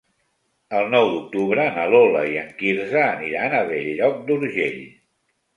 El 0.77 0.87
nou 0.93 1.09
d'octubre 1.15 1.67
na 1.75 1.83
Lola 1.91 2.23
i 2.31 2.33
en 2.45 2.49
Quirze 2.63 3.05
aniran 3.11 3.57
a 3.59 3.63
Bell-lloc 3.71 4.21
d'Urgell. 4.31 4.85